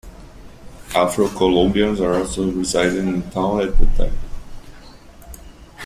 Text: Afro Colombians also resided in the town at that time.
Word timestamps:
Afro 0.95 1.27
Colombians 1.29 2.01
also 2.01 2.51
resided 2.51 2.95
in 2.95 3.19
the 3.21 3.29
town 3.29 3.61
at 3.61 3.77
that 3.77 3.97
time. 3.97 4.17